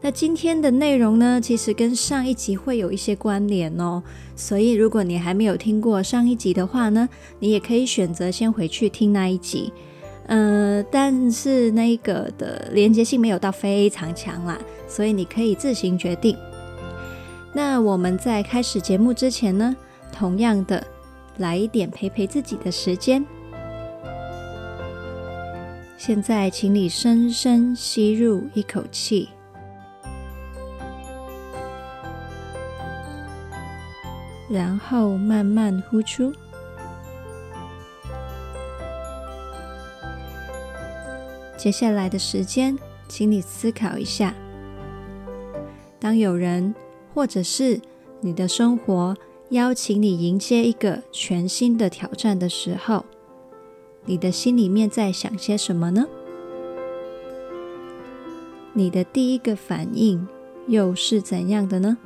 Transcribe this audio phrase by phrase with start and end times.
[0.00, 4.00] 那今天的内容呢，其实跟上一集会有一些关联哦，
[4.36, 7.08] 所以如果你还没有听过上一集的话呢，
[7.40, 9.72] 你也可以选择先回去听那一集，
[10.26, 16.36] 呃，但是那个的连接性没有到非常强啦，所以你可以自行决定。
[17.52, 19.76] 那我们在开始节目之前呢，
[20.12, 20.86] 同样的
[21.38, 23.26] 来一点陪陪自己的时间。
[25.96, 29.28] 现在，请你深深吸入一口气。
[34.48, 36.32] 然后慢慢呼出。
[41.56, 44.34] 接下来的时间，请你思考一下：
[45.98, 46.74] 当有人
[47.12, 47.80] 或者是
[48.20, 49.16] 你的生活
[49.50, 53.04] 邀请你迎接一个全新的挑战的时候，
[54.04, 56.06] 你的心里面在想些什么呢？
[58.72, 60.28] 你的第一个反应
[60.68, 61.98] 又是怎样的呢？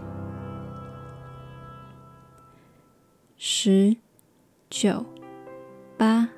[3.44, 3.96] 十、
[4.70, 5.04] 九、
[5.98, 6.28] 八、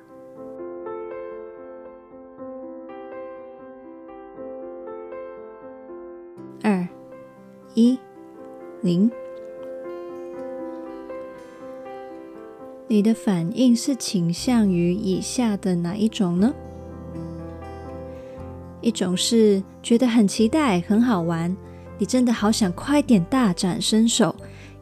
[6.63, 6.87] 二、
[7.75, 7.99] 一、
[8.81, 9.11] 零。
[12.87, 16.51] 你的反应是倾向于以下的哪一种呢？
[18.81, 21.55] 一种是觉得很期待、很好玩，
[21.99, 24.35] 你真的好想快点大展身手。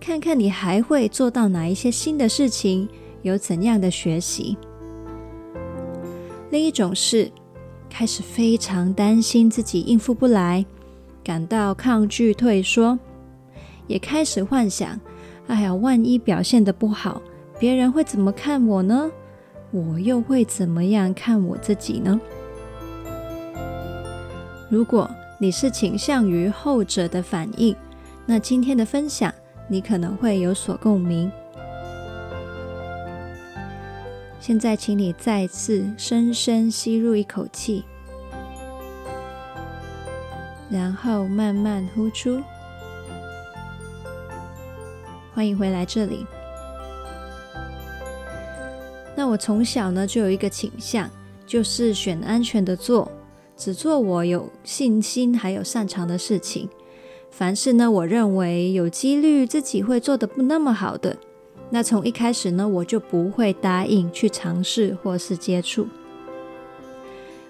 [0.05, 2.89] 看看你还会做到哪一些新的事情，
[3.21, 4.57] 有怎样的学习。
[6.49, 7.31] 另一种是
[7.89, 10.65] 开始非常担心自己应付不来，
[11.23, 12.99] 感到抗拒退缩，
[13.87, 14.99] 也开始幻想：
[15.47, 17.21] 哎呀，万一表现得不好，
[17.57, 19.09] 别人会怎么看我呢？
[19.71, 22.19] 我又会怎么样看我自己呢？
[24.69, 27.73] 如果你是倾向于后者的反应，
[28.25, 29.33] 那今天的分享，
[29.67, 31.31] 你可能会有所共鸣。
[34.39, 37.85] 现在，请你再次深深吸入一口气，
[40.69, 42.41] 然后慢慢呼出。
[45.33, 46.25] 欢迎回来这里。
[49.15, 51.09] 那我从小呢就有一个倾向，
[51.47, 53.09] 就是选安全的做，
[53.55, 56.69] 只做我有信心还有擅长的事情。
[57.35, 61.17] 凡事呢，我认为有几率自己会做得不那么好的，
[61.71, 65.87] 那从一开始呢，我就不会答应去尝试或是接触。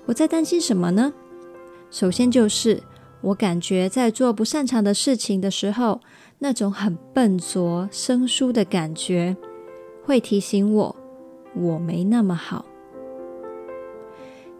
[0.06, 1.14] 我在担心什么呢？
[1.92, 2.82] 首先就是
[3.20, 6.00] 我感觉在做不擅长的事情的时候，
[6.40, 9.36] 那种很笨拙生疏的感觉，
[10.06, 10.96] 会提醒我
[11.54, 12.64] 我没那么好。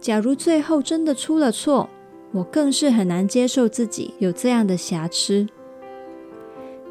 [0.02, 1.90] 假如最后真的出了错，
[2.34, 5.48] 我更是很难接受自己有这样的瑕疵。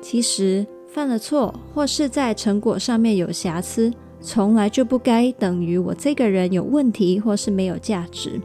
[0.00, 8.40] 其实犯了错，或是在成果上面有瑕疵，从来就不该等于我这个人有问题，或是没有价值。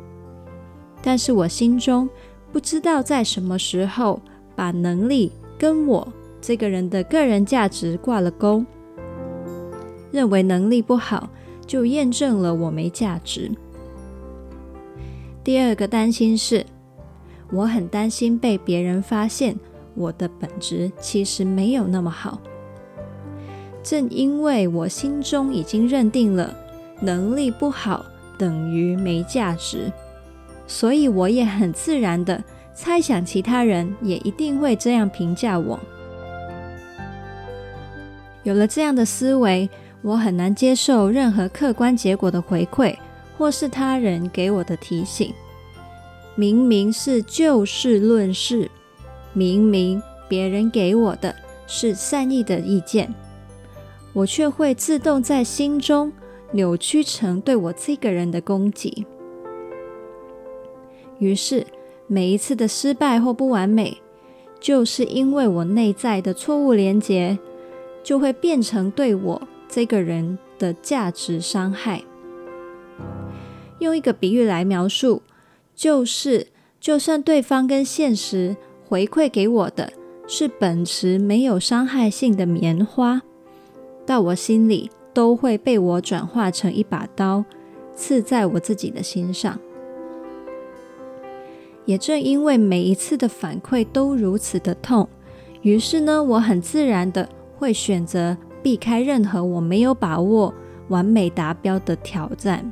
[1.01, 2.09] 但是我心中
[2.51, 4.19] 不知道在什么时候
[4.55, 6.07] 把能力跟我
[6.41, 8.65] 这个人的个人价值挂了钩，
[10.11, 11.29] 认为能力不好
[11.65, 13.51] 就验证了我没价值。
[15.43, 16.65] 第二个担心是，
[17.51, 19.55] 我很担心被别人发现
[19.95, 22.39] 我的本质其实没有那么好。
[23.81, 26.53] 正因为我心中已经认定了
[26.99, 28.05] 能力不好
[28.37, 29.91] 等于没价值，
[30.67, 35.79] 所以我也很自然的猜想其他人也一定会这样评价我。
[38.43, 39.69] 有了这样的思维，
[40.01, 42.95] 我很难接受任何客观结果的回馈，
[43.37, 45.33] 或是他人给我的提醒。
[46.39, 48.69] 明明是就事论事，
[49.33, 49.99] 明明
[50.29, 51.35] 别人给我的
[51.65, 53.11] 是善意的意见，
[54.13, 56.13] 我却会自动在心中
[56.51, 59.07] 扭曲成对我这个人的攻击。
[61.17, 61.65] 于是
[62.05, 63.97] 每一次的失败或不完美，
[64.59, 67.39] 就是因为我内在的错误连结，
[68.03, 72.03] 就会变成对我这个人的价值伤害。
[73.79, 75.23] 用一个比喻来描述。
[75.77, 76.47] 就是，
[76.79, 79.93] 就算对方跟现实回馈给我的
[80.27, 83.21] 是本持没有伤害性的棉花，
[84.03, 87.45] 到我心里都会被我转化成一把刀，
[87.93, 89.59] 刺在我自己的心上。
[91.85, 95.07] 也正因为每一次的反馈都如此的痛，
[95.61, 100.51] 于是呢，我很自然的会选择避开任何我没有把握
[100.87, 102.71] 完美达标的挑战，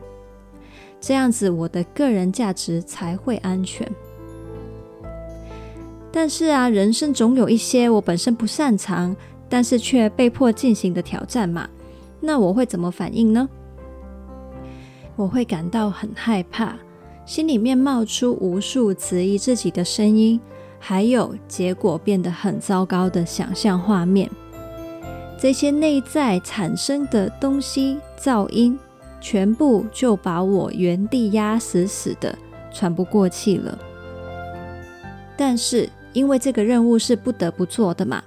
[1.00, 3.89] 这样子我的个人价值才会安全。
[6.12, 9.15] 但是啊，人生总有一些我本身不擅长，
[9.50, 11.69] 但是却被迫进行的挑战嘛。
[12.21, 13.47] 那我会怎么反应呢？
[15.15, 16.75] 我会感到很害怕，
[17.25, 20.39] 心里面冒出无数质疑自己的声音，
[20.80, 24.30] 还有结果变得很糟糕的想象画面。
[25.38, 28.80] 这些内在产生的东西噪音，
[29.25, 32.38] 全部就把我原地压死死的，
[32.72, 33.75] 喘不过气了。
[35.36, 38.24] 但是，因为这个任务是不得不做的嘛，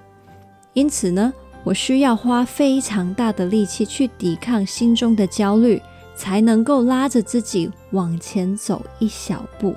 [0.72, 5.80] 因此呢，我需要花非常大的力气去抵抗心中的焦虑，
[6.16, 9.72] 才能够拉着自己往前走一小步。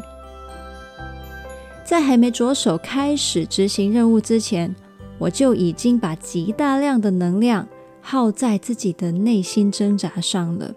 [1.84, 4.76] 在还没着手开始执行任务之前，
[5.20, 7.68] 我就已经把极大量的能量
[8.02, 10.74] 耗在自己的内心挣扎上了。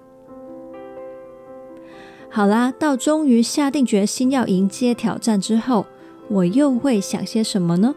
[2.34, 5.86] 好啦，到终于下定决心要迎接挑战之后。
[6.28, 7.94] 我又会想些什么呢？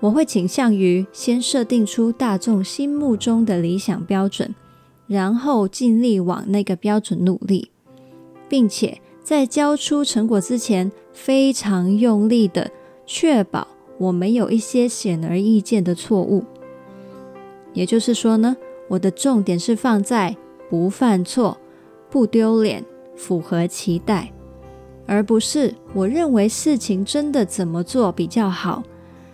[0.00, 4.54] 我会倾向于先设定出大众心目中的理想标准，
[5.06, 7.70] 然后尽力往那个标准努力，
[8.46, 12.70] 并且在交出成果之前，非常用力的
[13.06, 13.66] 确保
[13.96, 16.44] 我没有一些显而易见的错误。
[17.72, 18.54] 也就是说呢，
[18.86, 20.36] 我的重点是放在
[20.68, 21.56] 不犯错、
[22.10, 22.84] 不丢脸、
[23.18, 24.32] 符合期待。
[25.06, 28.82] 而不是我认为事情真的怎么做比较好，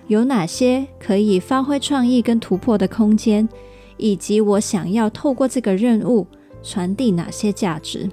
[0.06, 3.48] 有哪些可以发挥创意跟突破的空间，
[3.96, 6.26] 以及我想要透过这个任务
[6.62, 8.08] 传递哪些价值。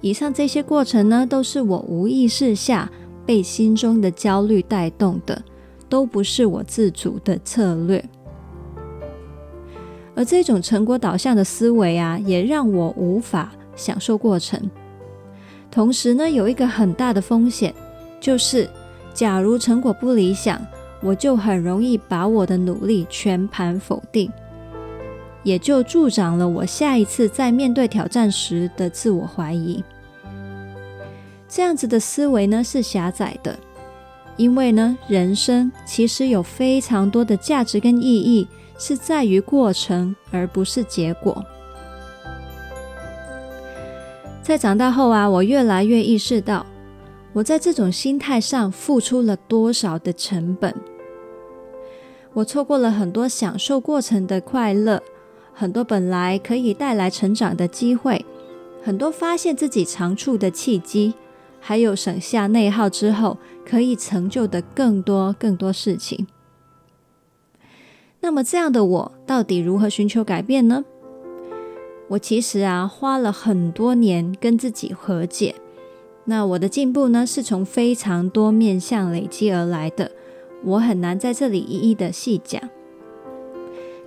[0.00, 2.90] 以上这些过程呢，都是我无意识下
[3.24, 5.40] 被心中的焦虑带动的，
[5.88, 8.04] 都不是我自主的策略。
[10.16, 14.58] 而这种成果导向的思维啊，也让我无法享受过程。
[15.70, 17.74] 同时呢，有一个很大的风险，
[18.18, 18.68] 就是
[19.12, 20.58] 假如成果不理想，
[21.02, 24.32] 我就很容易把我的努力全盘否定，
[25.42, 29.84] 也就助长了我下一次在面对挑战时的自我怀疑。
[31.46, 33.56] 这样子的思维呢，是狭窄的，
[34.36, 38.46] 因为呢，人生其实有非常多的价值跟意义
[38.78, 41.44] 是在于过程，而不是结果。
[44.42, 46.64] 在长大后啊，我越来越意识到，
[47.32, 50.74] 我在这种心态上付出了多少的成本。
[52.34, 55.02] 我错过了很多享受过程的快乐，
[55.54, 58.24] 很多本来可以带来成长的机会，
[58.84, 61.14] 很多发现自己长处的契机，
[61.68, 66.28] 还有省下内耗之后可以成就的更多更多事情。
[68.20, 70.84] 那么，这样的我到底如何寻求改变呢？
[72.10, 75.56] 我其实啊，花了很多年跟自己和解。
[76.26, 80.12] 那我的进步呢，是从非常多面向累积而来的，
[80.62, 82.62] 我很难在这里一一的细讲。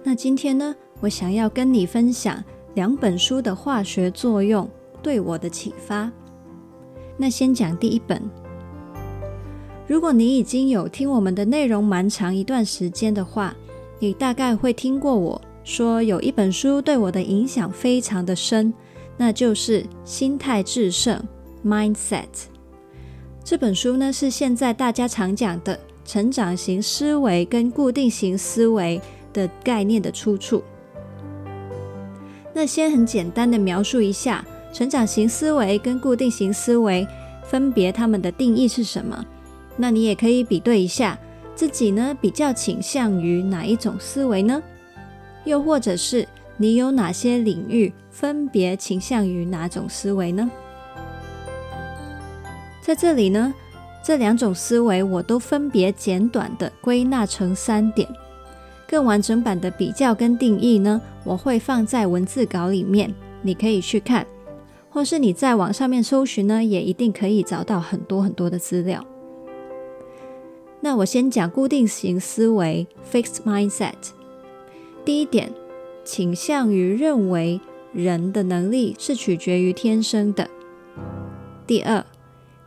[0.06, 2.42] 那今天呢，我想要跟你分享
[2.76, 4.70] 两本书的化学作用
[5.04, 6.10] 对我的启发。
[7.22, 8.22] 那先讲第一本。
[9.86, 13.54] 如果你已经有听我们的内容蛮长一段时间的话，
[14.00, 15.42] 你大概会听过我。
[15.66, 18.74] 说有一本书对我的影响非常的深，
[19.18, 21.22] 那就是《心态致胜》
[21.68, 22.26] （Mindset）。
[23.44, 29.02] 这本书呢，是现在大家常讲的成长型思维跟固定型思维
[29.34, 30.64] 的概念的出处。
[32.54, 37.08] 那先很简单的描述一下成长型思维跟固定型思维
[37.44, 39.26] 分别它们的定义是什么。
[39.76, 41.18] 那你也可以比对一下
[41.56, 44.62] 自己呢，比较倾向于哪一种思维呢？
[45.46, 50.50] 又或者是你有哪些领域分别倾向于哪种思维呢？
[52.82, 53.54] 在这里呢，
[54.04, 58.08] 这两种思维我都分别简短的归纳成三点，
[58.88, 64.26] 更完整版的比较跟定义呢，我会放在文字稿里面，你可以去看，
[64.90, 69.06] 或是你在网上面搜寻呢，也一定可以找到很多很多的资料。
[70.82, 73.94] 那我先讲固定型思维 （Fixed Mindset）。
[75.04, 75.52] 第一点，
[76.04, 77.60] 倾向于认为
[77.94, 80.50] 人的能力是取决于天生的。
[81.68, 82.06] 第二，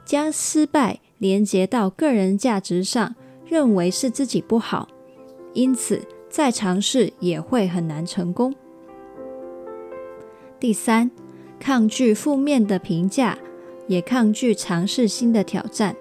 [0.05, 3.15] 将失败连接到个人价值上，
[3.47, 4.89] 认为是自己不好，
[5.55, 8.55] 因此再尝试也会很难成功。
[10.61, 11.11] 第三，
[11.63, 13.39] 抗拒负面的评价，
[13.87, 15.95] 也抗拒尝试新的挑战，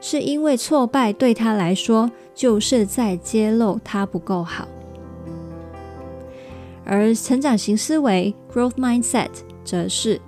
[0.00, 4.68] 是因为挫败对他来说就是在揭露他不够好。
[6.84, 9.30] 而成长型思维 （Growth Mindset）
[9.64, 10.20] 则是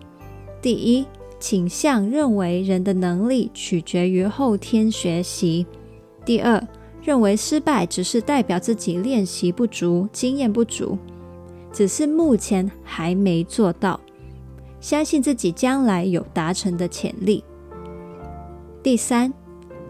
[0.61, 1.07] 第一，
[1.39, 5.65] 倾向认为人的能力取决于后天学习；
[6.25, 6.61] 第二，
[7.01, 10.99] 认为失败只是代表自己练习不足、经验不足，
[11.73, 14.01] 只是目前还没做到，
[14.81, 17.43] 相信自己将来有达成的潜力；
[18.83, 19.33] 第三，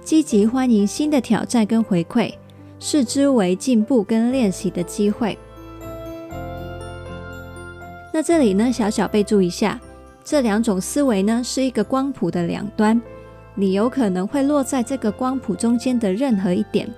[0.02, 2.32] 积极欢迎新的挑战跟回馈，
[2.78, 5.36] 视之为进步跟练习的机会。
[8.14, 9.78] 那这里呢，小小备注一下，
[10.24, 12.98] 这两种思维呢是一个光谱的两端，
[13.54, 16.88] 你有可能会落在这个光谱中间的任何一点，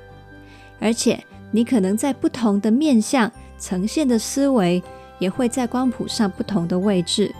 [0.79, 1.19] 而且
[1.51, 3.29] 你可能在不同的面向
[3.59, 4.81] 呈现的思维，
[5.19, 7.35] 也会在光谱上不同的位置。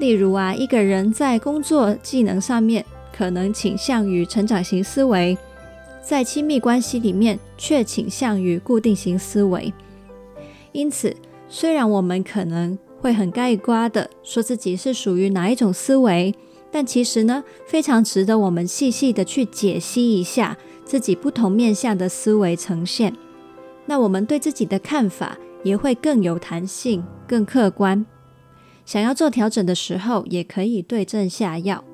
[0.00, 2.84] 例如啊，一个人在工作技能上面
[3.16, 5.36] 可能倾向于成长型思维，
[6.02, 9.72] 在亲密关系里面却倾向于固定型思维，
[10.72, 11.14] 因此。
[11.52, 16.32] 虽然我们可能会很概括的说自己是属于哪一种思维，
[16.70, 23.12] 但其实呢，非常值得我们细细的去解析一下自己不同面向的思维呈现。
[23.86, 28.06] 那我们对自己的看法也会更有弹性、更客观。
[28.90, 31.84] 想要做调整的时候，也可以对症下药。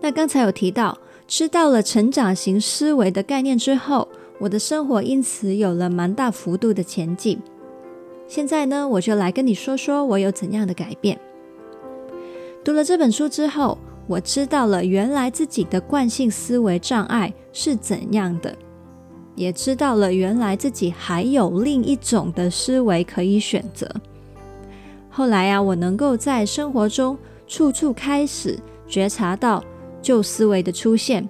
[0.00, 7.38] 那刚才有提到，知道了成长型思维的概念之后，我的生活因此有了蛮大幅度的前进。
[8.26, 11.20] 现在呢，我就来跟你说说我有怎样的改变。
[12.64, 13.76] 读了这本书之后，
[14.06, 18.56] 我知道了原来自己的惯性思维障碍是怎样的，
[19.34, 23.86] 也知道了原来自己还有另一种的思维可以选择。
[25.18, 28.56] 后来啊，我能够在生活中处处开始
[28.86, 29.64] 觉察到
[30.00, 31.28] 旧思维的出现。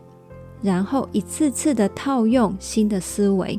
[0.61, 3.59] 然后一次次的套用新的思维，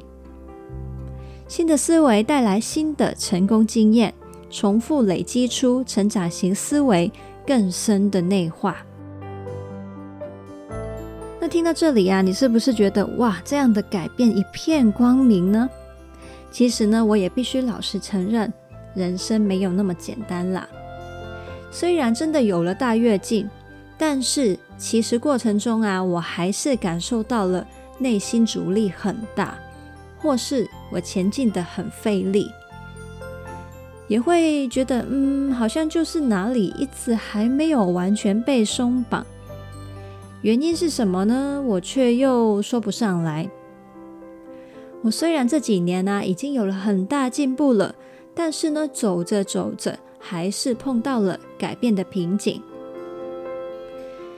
[1.47, 4.13] 新的思维带来新的成功经验，
[4.51, 7.11] 重复累积出成长型思维
[7.43, 8.77] 更深的内化。
[11.39, 15.67] 那听到这里啊，你是不是觉得哇，这样的改变一片光明呢？
[16.51, 18.53] 其实呢，我也必须老实承认，
[18.93, 20.67] 人生没有那么简单啦。
[21.71, 23.49] 虽然真的有了大跃进。
[24.01, 27.67] 但是其实过程中啊，我还是感受到了
[27.97, 29.59] 内心阻力很大，
[30.17, 32.49] 或是我前进的很费力，
[34.07, 39.25] 也会觉得嗯，好像就是哪里一直还没有完全被松绑。
[40.43, 41.61] 原因是什么呢？
[41.67, 43.49] 我却又说不上来。
[45.01, 47.93] 我虽然这几年呢，啊，已经有了很大进步了，
[48.41, 52.61] 但是呢，走着走着还是碰到了改变的瓶颈。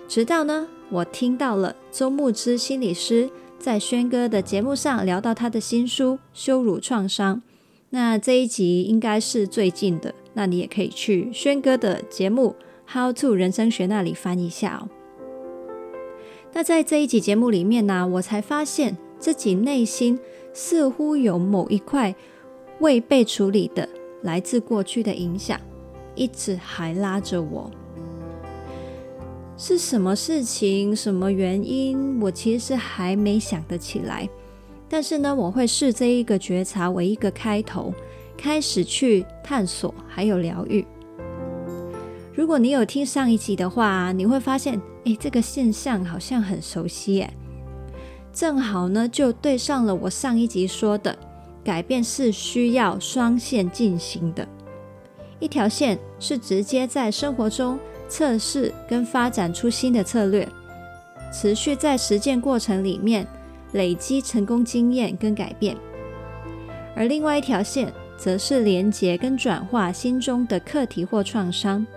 [0.08, 3.30] 直到呢，我听到了周牧之心理师
[3.60, 7.36] 在轩哥的节目上聊到他的新书《羞辱创伤》，
[7.92, 12.56] 那这一集应该是最近的，那你也可以去轩哥的节目
[12.92, 14.90] 《How to 人生学》那里翻一下哦。
[16.54, 20.20] 那在这一集节目里面呢，我才发现自己内心
[20.54, 22.16] 似乎有某一块
[22.82, 23.88] 未被处理的
[24.24, 25.60] 来自过去的影响，
[26.16, 27.70] 一直还拉着我。
[29.56, 30.96] 是什么事情？
[30.96, 32.20] 什么原因？
[32.20, 34.28] 我其实还没想得起来。
[34.90, 37.94] 但是呢，我会视这一个觉察为一个开头，
[38.36, 40.84] 开始去探索，还有疗愈。
[42.34, 47.32] 如果你有听上一集的话，你会发现，诶，这个现象好像很熟悉耶。
[48.34, 51.16] 正好呢，就对上了我上一集说的，
[51.64, 54.48] 改变是需要双线进行的。
[55.40, 57.80] 一条线是直接在生活中。
[58.10, 60.46] 测试跟发展出新的策略，
[61.32, 63.26] 持续在实践过程里面
[63.72, 65.78] 累积成功经验跟改变，
[66.94, 71.88] 而另外一条线则是连接跟转化心中的课题或创伤。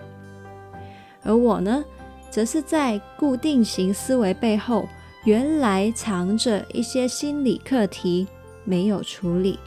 [1.25, 1.85] 而我呢，
[2.30, 4.87] 则是在固定型思维背后，
[5.25, 8.28] 原来藏着一些心理课题
[8.64, 9.59] 没有处理，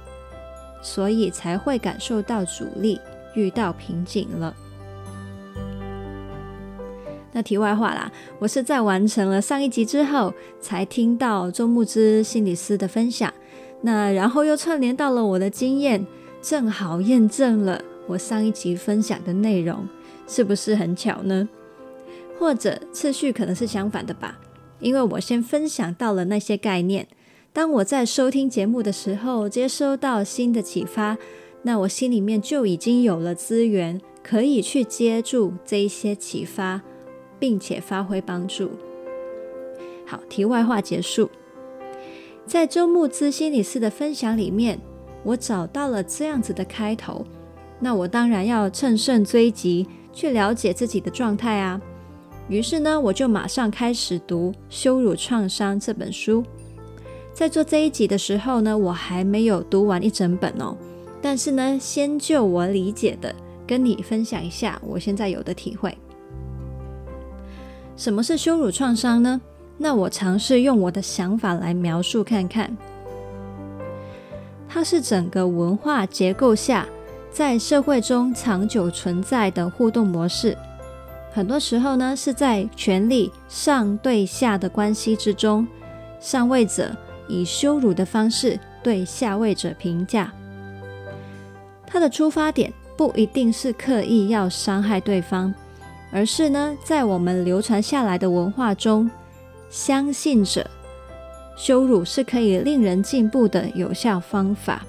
[0.82, 3.00] 所以才会感受到阻力，
[3.36, 4.56] 遇到瓶颈了。
[7.34, 13.32] 那题外话啦，我是在完成了上一集之后，才听到周牧之心理师的分享，
[13.82, 16.04] 那然后又串联到了我的经验，
[16.42, 19.88] 正好验证了我上一集分享的内容，
[20.28, 21.48] 是不是很巧呢？
[22.40, 24.40] 或者次序可能是相反的吧，
[24.80, 27.08] 因为我先分享到了那些概念。
[27.58, 31.18] 当我在收听节目的时候，接收到新的启发，
[31.64, 36.80] 那我心里面就已经有了资源，可以去接住这一些启发，
[37.40, 38.70] 并且发挥帮助。
[40.06, 41.32] 好，题外话结束。
[42.46, 44.80] 在周慕之心理师的分享里面，
[45.24, 47.26] 我找到了这样子的开头，
[47.80, 51.82] 那我当然要乘胜追击，去了解自己的状态啊。
[52.50, 56.44] 于是呢，我就马上开始读《羞辱创伤》这本书。
[57.38, 60.76] 在做这一集的时候呢，我还没有读完一整本哦。
[61.22, 63.32] 但是呢，先就我理解的
[63.68, 65.96] 跟你分享一下我现在有的体会。
[67.96, 69.40] 什么是羞辱创伤呢？
[69.78, 72.76] 那我尝试用我的想法来描述看看。
[74.68, 76.88] 它是整个文化结构下
[77.30, 80.58] 在社会中长久存在的互动模式。
[81.32, 85.68] 很多时候呢，是在权力上对下的关系之中，
[86.20, 86.92] 上位者。
[87.28, 90.32] 以羞辱的方式对下位者评价，
[91.86, 95.54] 他的出发点不一定是刻意要伤害对方，
[96.12, 99.10] 而是呢，在我们流传下来的文化中，
[99.70, 100.70] 相信着
[101.58, 104.86] 羞辱是可以令人进步的有效方法。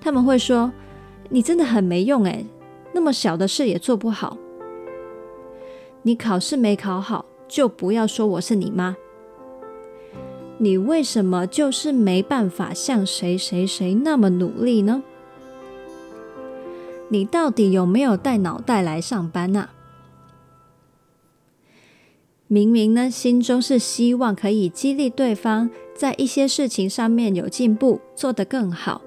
[0.00, 0.70] 他们会说
[1.28, 2.46] ：“你真的很没用诶，
[2.92, 4.36] 那么小的事也做不好。
[6.02, 8.96] 你考试没考好，就不要说我是你妈。”
[10.58, 15.02] 你为什么就是没办法像谁谁谁那么努力呢？
[17.08, 19.70] 你到底有没有带脑袋来上班啊？
[22.48, 29.00] 明明呢，心中是希望可以激励对方在一些事情上面有进步，做得更好，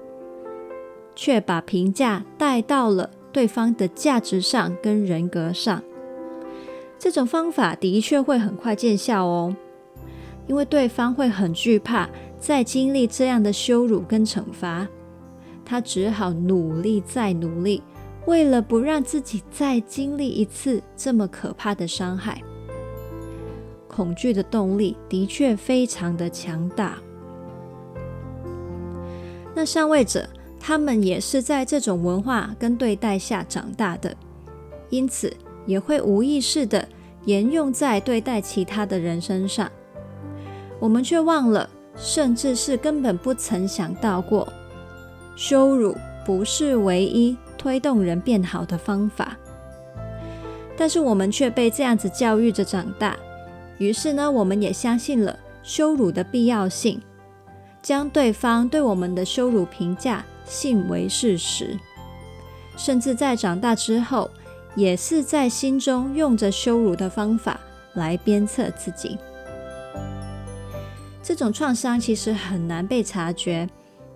[1.14, 5.82] 却把评价带到了对方的价值上跟人格上。
[6.98, 9.54] 这种方法的确会很快见效哦。
[10.46, 14.86] 因为对方会很惧怕再经历这样的羞辱跟惩罚，
[15.64, 17.82] 他只好努力再努力，
[18.26, 22.42] 为了不让自己再经历一次这么可怕的伤害。
[23.88, 26.98] 恐惧的动力的确非常的强大。
[29.54, 30.26] 那上位者，
[30.58, 34.16] 他们也是在这种文化跟对待下长大的，
[34.88, 35.30] 因此
[35.66, 36.88] 也会无意识的
[37.26, 39.70] 沿用在对待其他的人身上。
[40.82, 44.52] 我们却忘了，甚至是根本不曾想到过，
[45.36, 49.36] 羞辱不是唯一推动人变好的方法。
[50.76, 53.16] 但是我们却被这样子教育着长大，
[53.78, 57.00] 于是呢，我们也相信了羞辱的必要性，
[57.80, 61.78] 将对方对我们的羞辱评价信为事实，
[62.76, 64.28] 甚至在长大之后，
[64.74, 67.60] 也是在心中用着羞辱的方法
[67.94, 69.16] 来鞭策自己。
[71.22, 73.68] 这种创伤其实很难被察觉，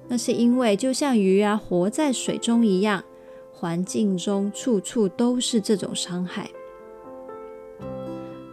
[0.08, 3.04] 那是因为就像鱼啊活在水中一样，
[3.52, 6.50] 环境中处处都是这种伤害。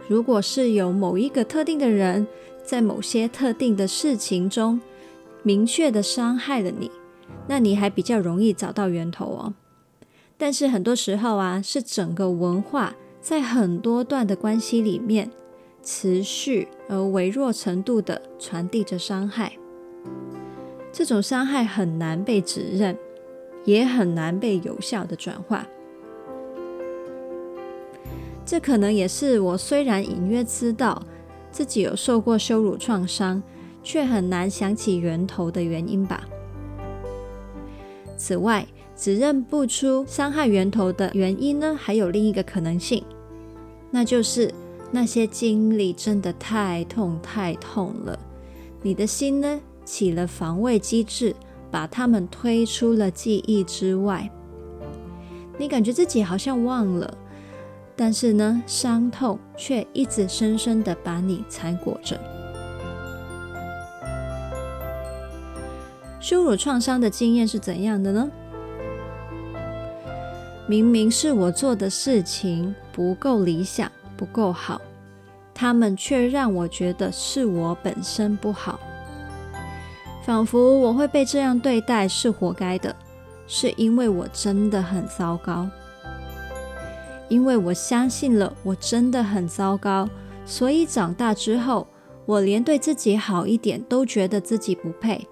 [0.08, 2.26] 如果是有某一个特定的人
[2.62, 4.80] 在某些特定的事情中
[5.42, 6.90] 明确的伤害了你，
[7.48, 9.54] 那你还比较容易找到源头哦。
[10.36, 15.30] 但是很多时候啊，是整个文化在很多段的关系里面。
[15.84, 19.52] 持续而微弱程度的传递着伤害，
[20.90, 22.96] 这种伤害很难被指认，
[23.64, 25.66] 也很难被有效的转化。
[28.46, 31.02] 这可能也是我虽然隐约知道
[31.50, 33.42] 自己有受过羞辱创伤，
[33.82, 36.24] 却很难想起源头的原因吧。
[38.16, 38.66] 此外，
[38.96, 43.04] 指认不出伤害源头的原因呢，还有另一个可能性，
[43.90, 44.50] 那就是。
[44.94, 48.16] 那些经历真的太痛太痛了，
[48.80, 51.34] 你的心呢，起了防卫机制，
[51.68, 54.30] 把他们推出了记忆之外。
[55.58, 57.12] 你感觉自己好像忘了，
[57.96, 62.16] 但是呢，伤痛却一直深深的把你缠裹着。
[66.20, 68.30] 羞辱创伤的经验是怎样的呢？
[70.68, 73.90] 明明是我做的事情不够理想。
[74.16, 74.80] 不够好，
[75.52, 78.78] 他们却让我觉得是我本身不好，
[80.24, 82.94] 仿佛我会被这样对待是活该的，
[83.46, 85.68] 是因为我真的很糟糕，
[87.28, 90.08] 因为我相信了我真的很糟糕，
[90.44, 91.86] 所以长大之后，
[92.26, 95.26] 我连对自己好一点都觉得自己不配，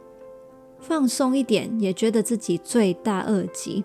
[0.79, 3.83] 放松一点也觉得自己罪大恶极，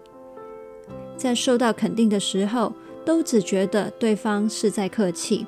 [1.15, 2.73] 在受到肯定的时候。
[3.07, 5.45] 都只觉得对方是在客气。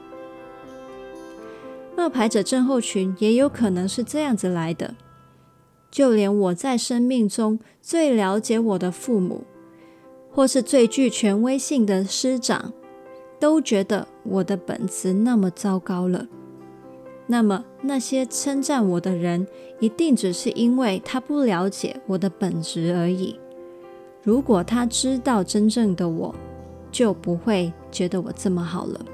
[1.94, 4.96] 冒牌者症候群也有可能是这样子来的。
[5.92, 9.44] 就连我在生命中最了解我的父母，
[10.32, 12.72] 或是最具权威性的师长，
[13.42, 16.28] 都觉得我的本质那么糟糕了。
[17.28, 19.46] 那么那些称赞我的人，
[19.82, 23.38] 一定只是因为他不了解我的本质而已。
[24.24, 26.34] 如果他知道真正的我，
[26.92, 29.06] 就不会觉得我这么好了。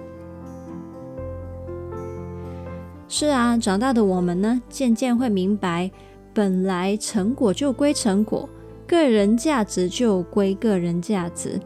[3.08, 5.92] 是啊，长大的我们呢，渐渐会明白。
[6.34, 8.50] 本来成果就归成果，
[8.86, 11.58] 个人价值就归个人价值。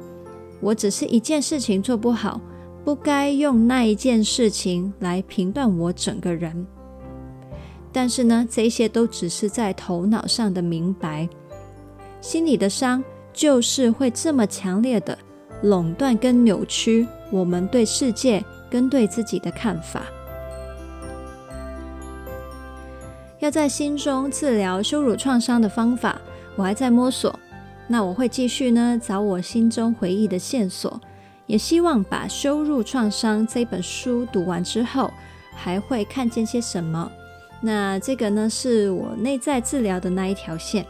[0.62, 2.40] 我只是一件事情做不好，
[2.86, 6.68] 不该用那一件事情来评断我整个人。
[7.92, 11.28] 但是呢，这些都只是在头脑上的明白，
[12.22, 15.18] 心里的伤就是会这么强烈的
[15.64, 20.04] 垄断跟扭曲我们对世界跟对自己的看法。
[23.40, 26.20] 要在心中治疗羞辱创伤的方法，
[26.56, 27.38] 我还在摸索。
[27.88, 31.00] 那我会继续呢，找我心中回忆的线索，
[31.46, 35.12] 也希望把《羞辱创伤》这本书读完之后，
[35.56, 37.12] 还会看见些什么。
[37.62, 40.86] 那这个呢，是我内在治疗的那一条线。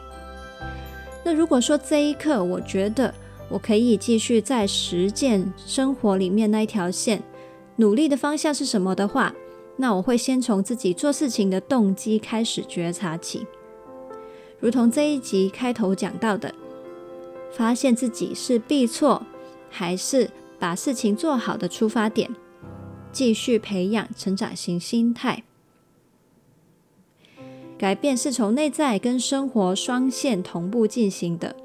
[1.23, 3.13] 那如果说这一刻，我觉得
[3.50, 7.24] 我可以继续在实践生活里面那一条线，
[7.78, 9.34] 努力的方向是什么的话，
[9.78, 13.48] 那我会先从自己做事情的动机开始觉察起，
[14.60, 16.54] 如同这一集开头讲到的，
[17.52, 19.24] 发现自己是避错
[19.70, 22.30] 还是把事情做好的出发点，
[23.12, 25.44] 继续培养成长型心态。
[27.78, 31.56] 改变是从内在跟生活双线同步进行的，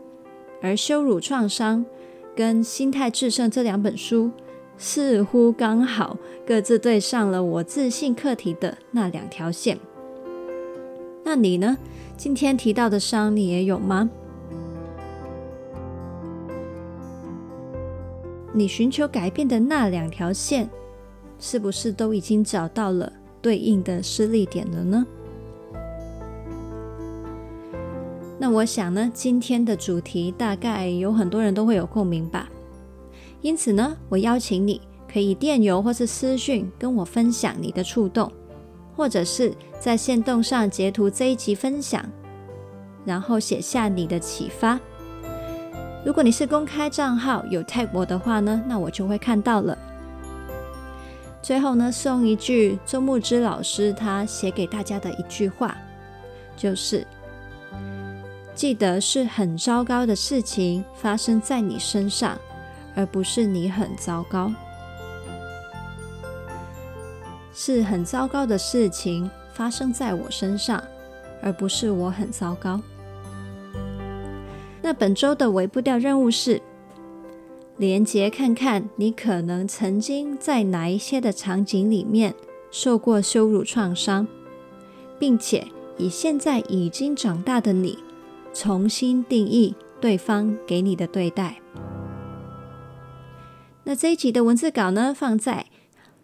[0.64, 1.84] 而羞辱创伤
[2.34, 4.30] 跟心态致胜这两本书。
[4.78, 9.78] 似乎刚好各自对上了我自信课题的那两条线。
[11.22, 11.76] 那你呢？
[12.16, 14.08] 今天提到的伤，你也有吗？
[18.52, 20.68] 你寻求改变的那两条线，
[21.38, 25.06] 是不是都已经找到了对应的施力点了呢？
[28.44, 32.46] 那我想呢，今天的主题大概有很多人都会有共鸣吧。
[33.40, 38.30] 因此呢，我邀请你可以电邮或是私讯跟我分享你的触动，
[38.94, 42.04] 或者是在线动上截图这一集分享，
[43.06, 44.78] 然后写下你的启发。
[46.04, 49.78] 如果你是公开账号有 tag 我的话呢，那我就会看到了。
[51.40, 55.74] 最后呢，送一句周牧之老师他写给大家的一句话，
[56.58, 57.06] 就是
[58.54, 62.38] 记得是很糟糕的事情发生在你身上。
[62.96, 64.52] 而不是你很糟糕，
[67.52, 70.80] 是很糟糕的事情发生在我身上，
[71.42, 72.80] 而不是我很糟糕。
[74.80, 76.62] 那本周的微步调任务是
[77.78, 82.32] 连结看看你可能曾经在哪一些的场景里面
[82.70, 84.24] 受过羞辱创伤，
[85.18, 85.66] 并且
[85.98, 87.98] 以现在已经长大的你
[88.54, 91.56] 重新定义对方给你的对待。
[93.82, 95.66] 那这一集的文字稿呢，放在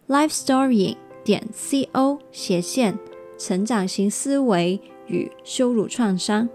[0.09, 2.99] lifestory 点 co 斜线
[3.37, 6.49] 成长型思维与羞辱创伤。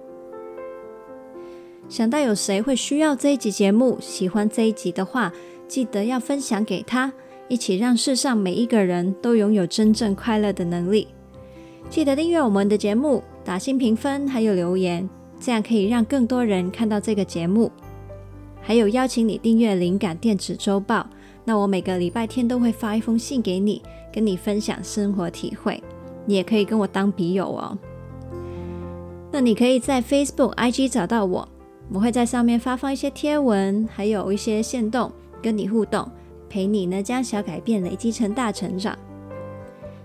[1.88, 5.32] 想到有谁会需要这一集节目，喜欢这一集的话，
[5.68, 7.14] 记得要分享给他，
[7.48, 11.10] 一起让世上每一个人都拥有真正快乐的能力。
[11.88, 15.08] 记得订阅我们的节目，打新评分还有留言，
[15.40, 17.72] 这样可以让更多人看到这个节目。
[18.62, 21.08] 还有邀请你订阅灵感电子周报，
[21.44, 25.82] 那我每个礼拜天都会发一封信给你，跟你分享生活体会。
[26.26, 27.78] 你也可以跟我当笔友哦。
[29.32, 31.48] 那你可以在 Facebook、IG 找到我，
[31.92, 35.12] 我会在上面发放一些贴文，还有一些线动，
[35.44, 36.10] 跟你互动，
[36.50, 38.98] 陪你呢将小改变累积成大成长。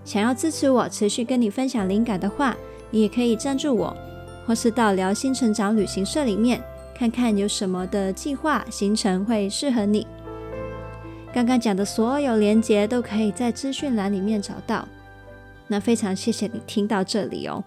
[0.04, 2.54] 想要支持我持续跟你分享灵感的话，
[2.90, 3.96] 你也可以赞助我，
[4.50, 6.60] 或是到聊心成长旅行社里面。
[6.92, 10.04] 看看有什么的计划行程会适合你。
[11.32, 14.88] 刚刚讲的所有连结都可以在资讯栏里面找到。
[15.68, 17.62] 那非常谢谢你听到这里哦。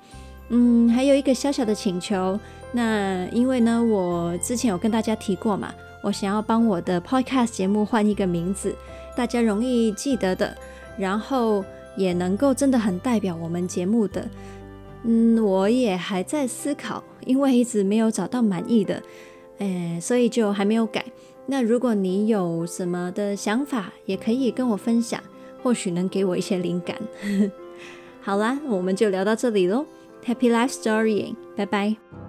[0.49, 2.37] 嗯，还有一个小小的请求。
[2.73, 8.75] 那因为呢，我之前有跟大家提过嘛，我想要帮我的 Podcast 节目换一个名字，
[9.15, 10.53] 大家容易记得的，
[10.97, 11.63] 然后
[11.95, 14.27] 也能够真的很代表我们节目的。
[15.03, 19.03] 嗯，我也还在思考，因为一直没有找到满意的，
[19.57, 21.05] 诶，所以就还没有改。
[21.45, 25.21] 那如果你有什么的想法，也可以跟我分享，
[25.61, 26.97] 或许能给我一些灵感。
[28.21, 29.85] 好啦，我们就聊到这里喽
[30.25, 32.22] ，Happy Life Story，拜拜。